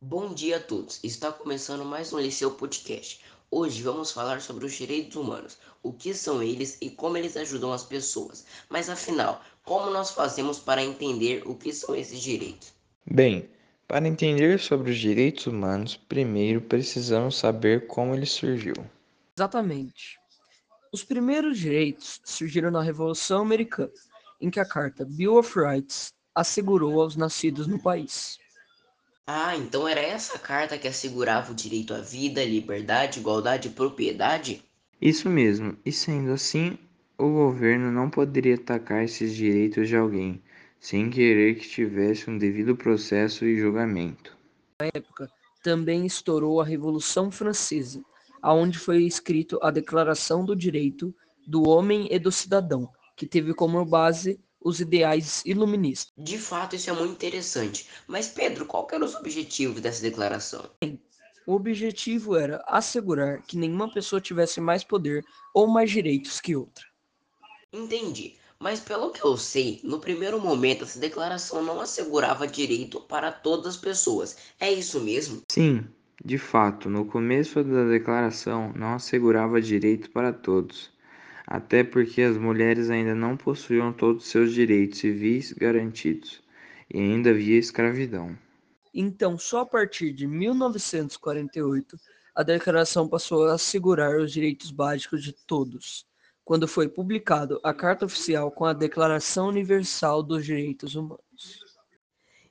Bom 0.00 0.32
dia 0.32 0.58
a 0.58 0.60
todos. 0.60 1.02
Está 1.02 1.32
começando 1.32 1.84
mais 1.84 2.12
um 2.12 2.20
Liceu 2.20 2.52
Podcast. 2.52 3.20
Hoje 3.50 3.82
vamos 3.82 4.12
falar 4.12 4.40
sobre 4.40 4.64
os 4.64 4.72
direitos 4.72 5.16
humanos, 5.16 5.58
o 5.82 5.92
que 5.92 6.14
são 6.14 6.40
eles 6.40 6.78
e 6.80 6.88
como 6.88 7.16
eles 7.16 7.36
ajudam 7.36 7.72
as 7.72 7.82
pessoas. 7.82 8.46
Mas 8.70 8.88
afinal, 8.88 9.42
como 9.64 9.90
nós 9.90 10.12
fazemos 10.12 10.60
para 10.60 10.84
entender 10.84 11.42
o 11.44 11.56
que 11.56 11.72
são 11.72 11.96
esses 11.96 12.20
direitos? 12.20 12.72
Bem, 13.10 13.50
para 13.88 14.06
entender 14.06 14.60
sobre 14.60 14.92
os 14.92 14.98
direitos 14.98 15.48
humanos, 15.48 15.96
primeiro 15.96 16.60
precisamos 16.60 17.36
saber 17.36 17.88
como 17.88 18.14
ele 18.14 18.26
surgiu. 18.26 18.74
Exatamente. 19.36 20.16
Os 20.92 21.02
primeiros 21.02 21.58
direitos 21.58 22.20
surgiram 22.24 22.70
na 22.70 22.82
Revolução 22.82 23.42
Americana, 23.42 23.90
em 24.40 24.48
que 24.48 24.60
a 24.60 24.64
Carta 24.64 25.04
Bill 25.04 25.38
of 25.38 25.58
Rights 25.58 26.14
assegurou 26.32 27.02
aos 27.02 27.16
nascidos 27.16 27.66
no 27.66 27.82
país. 27.82 28.38
Ah, 29.30 29.54
então 29.54 29.86
era 29.86 30.00
essa 30.00 30.38
carta 30.38 30.78
que 30.78 30.88
assegurava 30.88 31.52
o 31.52 31.54
direito 31.54 31.92
à 31.92 32.00
vida, 32.00 32.42
liberdade, 32.42 33.20
igualdade 33.20 33.68
e 33.68 33.70
propriedade? 33.70 34.64
Isso 34.98 35.28
mesmo, 35.28 35.76
e 35.84 35.92
sendo 35.92 36.32
assim, 36.32 36.78
o 37.18 37.28
governo 37.28 37.92
não 37.92 38.08
poderia 38.08 38.54
atacar 38.54 39.04
esses 39.04 39.36
direitos 39.36 39.86
de 39.86 39.94
alguém, 39.94 40.42
sem 40.80 41.10
querer 41.10 41.56
que 41.56 41.68
tivesse 41.68 42.30
um 42.30 42.38
devido 42.38 42.74
processo 42.74 43.44
e 43.44 43.60
julgamento. 43.60 44.34
Na 44.80 44.88
época, 44.94 45.30
também 45.62 46.06
estourou 46.06 46.58
a 46.58 46.64
Revolução 46.64 47.30
Francesa, 47.30 48.00
aonde 48.40 48.78
foi 48.78 49.02
escrito 49.02 49.58
a 49.62 49.70
Declaração 49.70 50.42
do 50.42 50.56
Direito 50.56 51.14
do 51.46 51.68
Homem 51.68 52.08
e 52.10 52.18
do 52.18 52.32
Cidadão, 52.32 52.88
que 53.14 53.26
teve 53.26 53.52
como 53.52 53.84
base 53.84 54.40
os 54.68 54.80
ideais 54.80 55.42
iluministas. 55.46 56.12
De 56.16 56.38
fato, 56.38 56.76
isso 56.76 56.90
é 56.90 56.92
muito 56.92 57.12
interessante. 57.12 57.88
Mas 58.06 58.28
Pedro, 58.28 58.66
qual 58.66 58.86
que 58.86 58.94
eram 58.94 59.06
os 59.06 59.14
objetivos 59.14 59.80
dessa 59.80 60.02
declaração? 60.02 60.70
O 61.46 61.54
objetivo 61.54 62.36
era 62.36 62.62
assegurar 62.66 63.40
que 63.42 63.56
nenhuma 63.56 63.90
pessoa 63.90 64.20
tivesse 64.20 64.60
mais 64.60 64.84
poder 64.84 65.24
ou 65.54 65.66
mais 65.66 65.90
direitos 65.90 66.38
que 66.38 66.54
outra. 66.54 66.84
Entendi. 67.72 68.36
Mas 68.60 68.80
pelo 68.80 69.10
que 69.10 69.24
eu 69.24 69.36
sei, 69.38 69.80
no 69.82 70.00
primeiro 70.00 70.38
momento 70.38 70.84
essa 70.84 70.98
declaração 70.98 71.62
não 71.62 71.80
assegurava 71.80 72.46
direito 72.46 73.00
para 73.00 73.32
todas 73.32 73.66
as 73.68 73.76
pessoas. 73.76 74.36
É 74.60 74.70
isso 74.70 75.00
mesmo? 75.00 75.42
Sim, 75.48 75.86
de 76.22 76.36
fato, 76.36 76.90
no 76.90 77.06
começo 77.06 77.64
da 77.64 77.84
declaração 77.84 78.72
não 78.74 78.94
assegurava 78.94 79.62
direito 79.62 80.10
para 80.10 80.32
todos 80.32 80.90
até 81.50 81.82
porque 81.82 82.20
as 82.20 82.36
mulheres 82.36 82.90
ainda 82.90 83.14
não 83.14 83.34
possuíam 83.34 83.90
todos 83.90 84.28
seus 84.28 84.52
direitos 84.52 84.98
civis 84.98 85.50
garantidos 85.52 86.42
e 86.92 86.98
ainda 86.98 87.30
havia 87.30 87.58
escravidão. 87.58 88.36
Então, 88.92 89.38
só 89.38 89.60
a 89.60 89.66
partir 89.66 90.12
de 90.12 90.26
1948, 90.26 91.98
a 92.34 92.42
declaração 92.42 93.08
passou 93.08 93.46
a 93.46 93.54
assegurar 93.54 94.20
os 94.20 94.30
direitos 94.30 94.70
básicos 94.70 95.22
de 95.22 95.32
todos, 95.32 96.06
quando 96.44 96.68
foi 96.68 96.86
publicado 96.86 97.58
a 97.64 97.72
Carta 97.72 98.04
Oficial 98.04 98.50
com 98.50 98.66
a 98.66 98.74
Declaração 98.74 99.48
Universal 99.48 100.22
dos 100.22 100.44
Direitos 100.44 100.94
Humanos. 100.94 101.27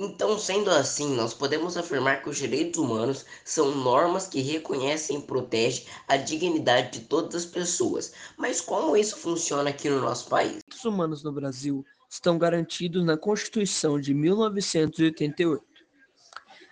Então, 0.00 0.38
sendo 0.38 0.70
assim, 0.70 1.16
nós 1.16 1.34
podemos 1.34 1.76
afirmar 1.76 2.22
que 2.22 2.28
os 2.28 2.36
direitos 2.36 2.78
humanos 2.78 3.26
são 3.44 3.74
normas 3.74 4.28
que 4.28 4.40
reconhecem 4.40 5.18
e 5.18 5.22
protegem 5.22 5.86
a 6.06 6.16
dignidade 6.16 7.00
de 7.00 7.06
todas 7.06 7.34
as 7.34 7.44
pessoas. 7.44 8.14
Mas 8.36 8.60
como 8.60 8.96
isso 8.96 9.18
funciona 9.18 9.70
aqui 9.70 9.90
no 9.90 10.00
nosso 10.00 10.28
país? 10.28 10.58
Os 10.58 10.62
direitos 10.62 10.84
humanos 10.84 11.24
no 11.24 11.32
Brasil 11.32 11.84
estão 12.08 12.38
garantidos 12.38 13.04
na 13.04 13.16
Constituição 13.16 14.00
de 14.00 14.14
1988. 14.14 15.64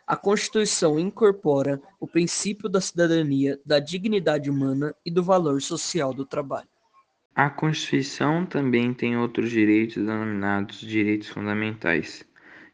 A 0.06 0.16
Constituição 0.16 0.96
incorpora 0.96 1.82
o 1.98 2.06
princípio 2.06 2.68
da 2.68 2.80
cidadania, 2.80 3.60
da 3.66 3.80
dignidade 3.80 4.48
humana 4.48 4.94
e 5.04 5.10
do 5.10 5.24
valor 5.24 5.60
social 5.60 6.14
do 6.14 6.24
trabalho. 6.24 6.68
A 7.34 7.50
Constituição 7.50 8.46
também 8.46 8.94
tem 8.94 9.16
outros 9.16 9.50
direitos 9.50 9.96
denominados 9.96 10.78
direitos 10.78 11.26
fundamentais 11.28 12.24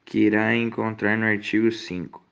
que 0.04 0.20
irá 0.20 0.54
encontrar 0.54 1.16
no 1.16 1.24
artigo 1.24 1.70
5, 1.70 2.22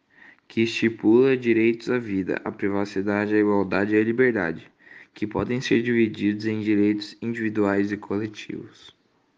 que 0.47 0.62
estipula 0.62 1.36
direitos 1.36 1.91
à 1.91 1.98
vida, 1.98 2.41
à 2.44 2.50
privacidade, 2.50 3.34
à 3.34 3.38
igualdade 3.38 3.94
e 3.94 3.98
à 3.98 4.04
liberdade, 4.04 4.70
que 5.14 5.26
podem 5.26 5.60
ser 5.60 5.82
divididos 5.82 6.47
em 6.47 6.60
direitos 6.60 7.16
individuais 7.22 7.92
e 7.92 7.97
coletivos. 7.97 8.94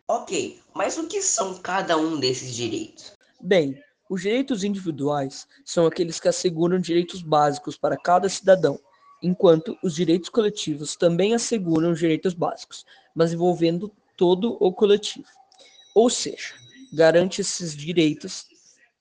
Ok, 0.08 0.60
mas 0.74 0.98
o 0.98 1.06
que 1.06 1.22
são 1.22 1.58
cada 1.58 1.96
um 1.96 2.18
desses 2.18 2.54
direitos? 2.54 3.12
Bem, 3.40 3.78
os 4.10 4.22
direitos 4.22 4.62
individuais 4.62 5.46
são 5.64 5.86
aqueles 5.86 6.20
que 6.20 6.28
asseguram 6.28 6.78
direitos 6.78 7.22
básicos 7.22 7.78
para 7.78 7.96
cada 7.96 8.28
cidadão, 8.28 8.78
enquanto 9.22 9.76
os 9.82 9.94
direitos 9.94 10.28
coletivos 10.28 10.96
também 10.96 11.34
asseguram 11.34 11.94
direitos 11.94 12.34
básicos, 12.34 12.84
mas 13.14 13.32
envolvendo 13.32 13.90
todo 14.16 14.56
o 14.60 14.72
coletivo. 14.72 15.26
Ou 15.94 16.10
seja, 16.10 16.54
garante 16.92 17.40
esses 17.40 17.74
direitos 17.74 18.46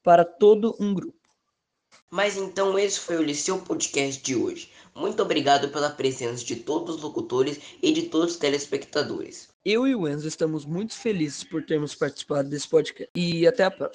para 0.04 0.24
todo 0.24 0.76
um 0.80 0.94
grupo. 0.94 1.20
Mas 2.10 2.36
então 2.36 2.78
esse 2.78 3.00
foi 3.00 3.18
o 3.18 3.24
Liceu 3.24 3.60
Podcast 3.60 4.22
de 4.22 4.36
hoje. 4.36 4.70
Muito 4.94 5.22
obrigado 5.24 5.70
pela 5.70 5.90
presença 5.90 6.44
de 6.44 6.58
todos 6.58 6.96
os 6.96 7.02
locutores 7.02 7.60
e 7.82 7.92
de 7.94 8.04
todos 8.04 8.34
os 8.34 8.40
telespectadores. 8.40 9.50
Eu 9.64 9.88
e 9.88 9.96
o 9.96 10.08
Enzo 10.08 10.28
estamos 10.28 10.66
muito 10.66 10.94
felizes 10.94 11.44
por 11.44 11.64
termos 11.64 11.96
participado 11.96 12.50
desse 12.50 12.68
podcast. 12.68 13.10
E 13.16 13.48
até 13.48 13.64
a 13.64 13.72
próxima. 13.72 13.90